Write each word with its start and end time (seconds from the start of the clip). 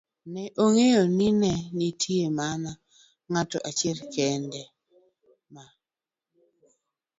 ne 0.33 0.43
ong'eyo 0.63 1.03
ni 1.17 1.27
ne 1.41 1.53
nitie 1.77 2.25
mana 2.39 2.71
ng'at 3.31 3.51
achiel 3.69 3.99
kende 4.13 4.63
ma 5.53 5.65